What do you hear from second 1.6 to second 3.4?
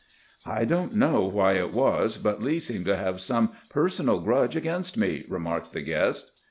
was, but Lee seemed to bave